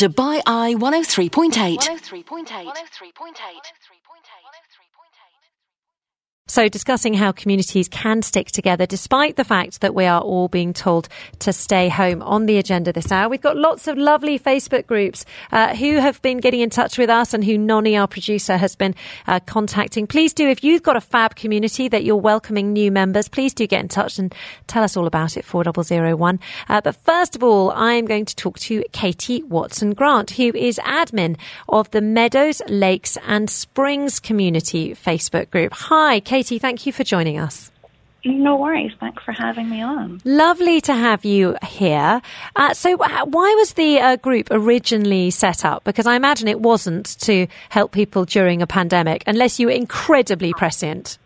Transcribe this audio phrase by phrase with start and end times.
[0.00, 1.76] Dubai Eye 103.8.
[1.76, 3.99] 103.8.
[6.50, 10.72] So, discussing how communities can stick together despite the fact that we are all being
[10.72, 13.28] told to stay home on the agenda this hour.
[13.28, 17.08] We've got lots of lovely Facebook groups uh, who have been getting in touch with
[17.08, 18.96] us and who Nonny, our producer, has been
[19.28, 20.08] uh, contacting.
[20.08, 23.64] Please do, if you've got a fab community that you're welcoming new members, please do
[23.68, 24.34] get in touch and
[24.66, 26.40] tell us all about it, 4001.
[26.68, 30.80] Uh, but first of all, I'm going to talk to Katie Watson Grant, who is
[30.84, 35.72] admin of the Meadows, Lakes and Springs Community Facebook group.
[35.74, 36.39] Hi, Katie.
[36.40, 37.70] Katie, thank you for joining us.
[38.24, 38.92] No worries.
[38.98, 40.22] Thanks for having me on.
[40.24, 42.22] Lovely to have you here.
[42.56, 45.84] Uh, so, why was the uh, group originally set up?
[45.84, 50.54] Because I imagine it wasn't to help people during a pandemic, unless you were incredibly
[50.54, 51.18] prescient.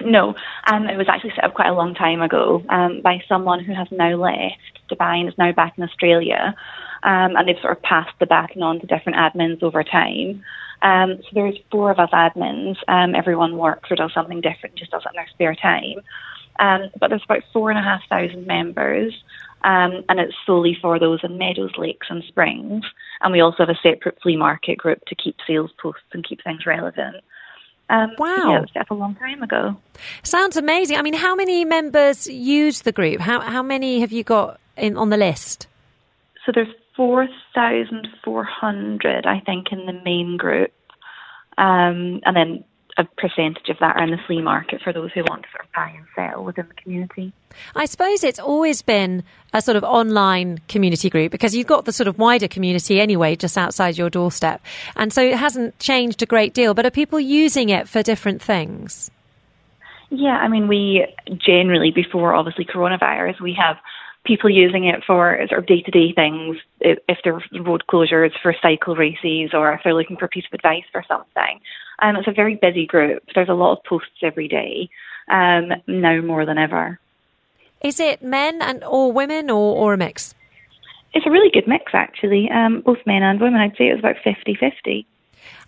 [0.00, 0.34] No,
[0.66, 3.74] um, it was actually set up quite a long time ago um, by someone who
[3.74, 4.58] has now left
[4.90, 6.56] Dubai and is now back in Australia.
[7.04, 10.42] Um, and they've sort of passed the baton on to different admins over time.
[10.82, 12.76] Um, so there's four of us admins.
[12.88, 16.00] Um, everyone works or does something different, just does it in their spare time.
[16.58, 19.12] Um, but there's about four and a half thousand members,
[19.64, 22.84] um, and it's solely for those in meadows, lakes, and springs.
[23.20, 26.42] And we also have a separate flea market group to keep sales posts and keep
[26.42, 27.16] things relevant.
[27.88, 28.34] Um, wow.
[28.50, 29.76] Yeah, it was set a long time ago.
[30.22, 30.96] Sounds amazing.
[30.96, 33.20] I mean, how many members use the group?
[33.20, 35.68] How how many have you got in on the list?
[36.44, 40.72] So there's 4,400, I think, in the main group.
[41.58, 42.64] Um, and then
[42.98, 45.64] a percentage of that are in the flea market for those who want to sort
[45.64, 47.32] of buy and sell within the community.
[47.74, 49.22] I suppose it's always been
[49.52, 53.36] a sort of online community group because you've got the sort of wider community anyway
[53.36, 54.62] just outside your doorstep.
[54.96, 58.40] And so it hasn't changed a great deal, but are people using it for different
[58.40, 59.10] things?
[60.08, 63.76] Yeah, I mean, we generally, before obviously coronavirus, we have
[64.26, 68.54] people using it for sort of day to day things, if, are road closures for
[68.60, 71.60] cycle races or if they're looking for a piece of advice for something.
[72.00, 73.22] And um, it's a very busy group.
[73.34, 74.90] There's a lot of posts every day,
[75.28, 76.98] um, now more than ever.
[77.82, 80.34] Is it men and or women or, or a mix?
[81.14, 82.50] It's a really good mix, actually.
[82.50, 83.60] Um, both men and women.
[83.60, 85.06] I'd say it was about 50 50.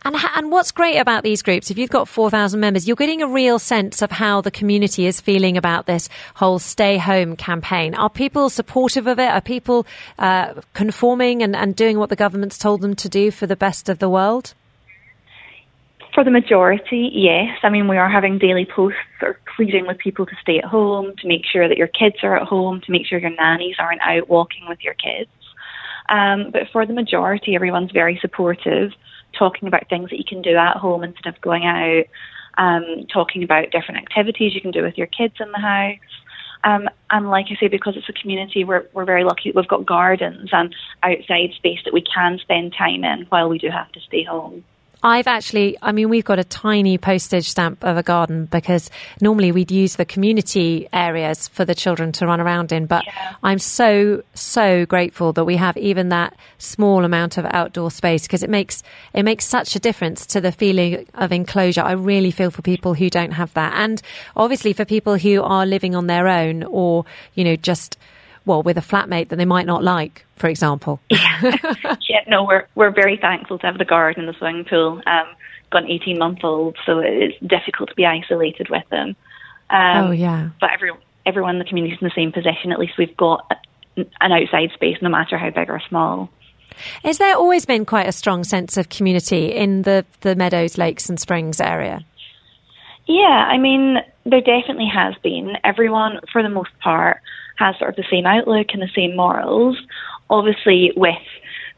[0.05, 3.27] And, and what's great about these groups, if you've got 4,000 members, you're getting a
[3.27, 7.95] real sense of how the community is feeling about this whole stay home campaign.
[7.95, 9.29] Are people supportive of it?
[9.29, 9.87] Are people
[10.19, 13.89] uh, conforming and, and doing what the government's told them to do for the best
[13.89, 14.55] of the world?
[16.15, 17.59] For the majority, yes.
[17.63, 21.15] I mean, we are having daily posts or pleading with people to stay at home,
[21.19, 24.01] to make sure that your kids are at home, to make sure your nannies aren't
[24.01, 25.31] out walking with your kids.
[26.09, 28.93] Um, but for the majority, everyone's very supportive
[29.39, 32.05] talking about things that you can do at home instead of going out,
[32.59, 35.99] um, talking about different activities you can do with your kids in the house.
[36.65, 39.53] Um, and like I say, because it's a community, we're, we're very lucky.
[39.53, 43.71] We've got gardens and outside space that we can spend time in while we do
[43.71, 44.65] have to stay home.
[45.03, 49.53] I've actually, I mean, we've got a tiny postage stamp of a garden because normally
[49.53, 52.87] we'd use the community areas for the children to run around in.
[52.87, 53.35] But yeah.
[53.43, 58.43] I'm so, so grateful that we have even that small amount of outdoor space because
[58.43, 58.83] it makes,
[59.13, 61.83] it makes such a difference to the feeling of enclosure.
[61.83, 63.75] I really feel for people who don't have that.
[63.77, 64.03] And
[64.37, 67.05] obviously for people who are living on their own or,
[67.35, 67.99] you know, just,
[68.49, 71.01] well, with a flatmate that they might not like, for example.
[71.11, 71.41] yeah.
[72.09, 75.03] yeah, no, we're we're very thankful to have the garden and the swimming pool.
[75.07, 75.27] Um,
[75.71, 79.15] got an 18 month old, so it's difficult to be isolated with them.
[79.71, 80.51] Um, oh yeah.
[80.61, 80.91] But every
[81.27, 82.73] everyone in the community is in the same position.
[82.73, 83.51] At least we've got
[83.97, 86.31] an outside space, no matter how big or small.
[87.05, 91.09] Has there always been quite a strong sense of community in the, the Meadows, Lakes
[91.09, 92.05] and Springs area?
[93.07, 95.57] Yeah, I mean, there definitely has been.
[95.65, 97.21] Everyone, for the most part,
[97.59, 99.77] has sort of the same outlook and the same morals.
[100.31, 101.17] Obviously, with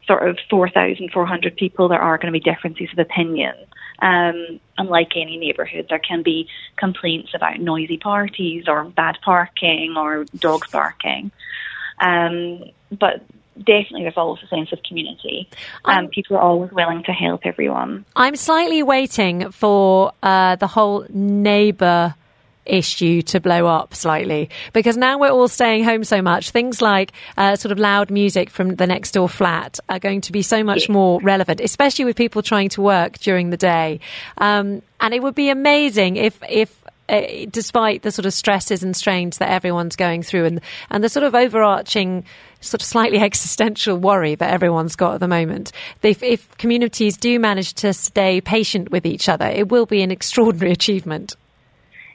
[0.05, 3.53] sort of 4,400 people, there are going to be differences of opinion.
[3.99, 10.25] Um, unlike any neighbourhood, there can be complaints about noisy parties or bad parking or
[10.37, 11.31] dogs barking.
[11.99, 13.23] Um, but
[13.57, 15.47] definitely there's always a sense of community.
[15.85, 18.05] Um, people are always willing to help everyone.
[18.15, 22.15] I'm slightly waiting for uh, the whole neighbour
[22.65, 26.51] issue to blow up slightly because now we're all staying home so much.
[26.51, 30.31] Things like uh, sort of loud music from the next door flat are going to
[30.31, 33.99] be so much more relevant, especially with people trying to work during the day.
[34.37, 38.95] Um, and it would be amazing if if uh, despite the sort of stresses and
[38.95, 42.23] strains that everyone's going through and and the sort of overarching
[42.61, 45.73] sort of slightly existential worry that everyone's got at the moment
[46.03, 50.11] if, if communities do manage to stay patient with each other it will be an
[50.11, 51.35] extraordinary achievement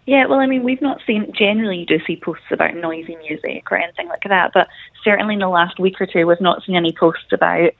[0.06, 3.70] yeah, well, I mean, we've not seen, generally, you do see posts about noisy music
[3.70, 4.68] or anything like that, but
[5.02, 7.72] certainly in the last week or two, we've not seen any posts about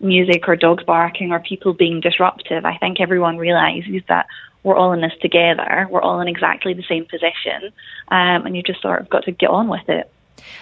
[0.00, 2.64] music or dogs barking or people being disruptive.
[2.64, 4.26] I think everyone realizes that
[4.62, 5.86] we're all in this together.
[5.90, 7.72] We're all in exactly the same position,
[8.08, 10.10] um, and you just sort of got to get on with it.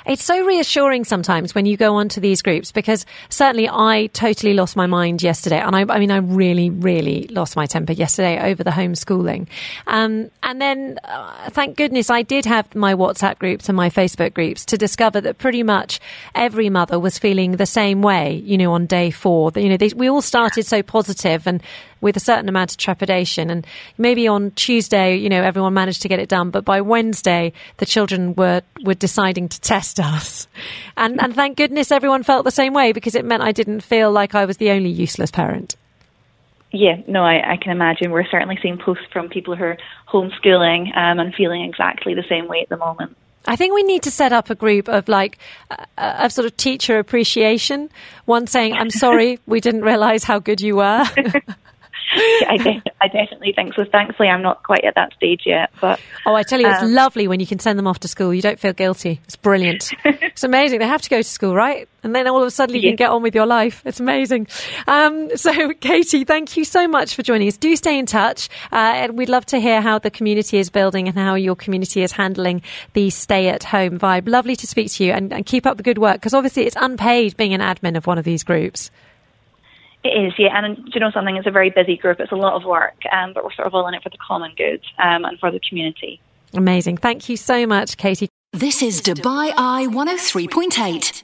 [0.06, 4.76] It's so reassuring sometimes when you go onto these groups because certainly I totally lost
[4.76, 5.60] my mind yesterday.
[5.60, 9.48] And I, I mean, I really, really lost my temper yesterday over the homeschooling.
[9.86, 14.34] Um, and then, uh, thank goodness, I did have my WhatsApp groups and my Facebook
[14.34, 16.00] groups to discover that pretty much
[16.34, 19.52] every mother was feeling the same way, you know, on day four.
[19.56, 21.62] You know, they, we all started so positive and
[22.04, 23.48] with a certain amount of trepidation.
[23.48, 23.66] And
[23.96, 27.86] maybe on Tuesday, you know, everyone managed to get it done, but by Wednesday, the
[27.86, 30.46] children were, were deciding to test us.
[30.96, 34.12] And, and thank goodness everyone felt the same way because it meant I didn't feel
[34.12, 35.74] like I was the only useless parent.
[36.70, 38.12] Yeah, no, I, I can imagine.
[38.12, 39.78] We're certainly seeing posts from people who are
[40.08, 43.16] homeschooling um, and feeling exactly the same way at the moment.
[43.46, 45.38] I think we need to set up a group of like
[45.70, 47.90] uh, of sort of teacher appreciation.
[48.24, 51.04] One saying, "I'm sorry, we didn't realize how good you were."
[52.12, 53.84] I, de- I definitely think so.
[53.84, 55.70] Thankfully, I'm not quite at that stage yet.
[55.80, 58.08] But oh, I tell you, it's um, lovely when you can send them off to
[58.08, 58.34] school.
[58.34, 59.20] You don't feel guilty.
[59.24, 59.92] It's brilliant.
[60.04, 60.80] it's amazing.
[60.80, 61.88] They have to go to school, right?
[62.02, 62.90] And then all of a sudden, you yeah.
[62.90, 63.82] can get on with your life.
[63.86, 64.46] It's amazing.
[64.86, 67.56] Um, so, Katie, thank you so much for joining us.
[67.56, 68.48] Do stay in touch.
[68.70, 72.02] Uh, and we'd love to hear how the community is building and how your community
[72.02, 72.62] is handling
[72.92, 74.28] the stay-at-home vibe.
[74.28, 76.76] Lovely to speak to you, and, and keep up the good work because obviously it's
[76.78, 78.90] unpaid being an admin of one of these groups.
[80.04, 80.50] It is, yeah.
[80.54, 81.36] And do you know something?
[81.36, 82.20] It's a very busy group.
[82.20, 84.18] It's a lot of work, um, but we're sort of all in it for the
[84.18, 86.20] common good um, and for the community.
[86.52, 86.98] Amazing.
[86.98, 88.28] Thank you so much, Katie.
[88.52, 91.23] This is Dubai Eye 103.8.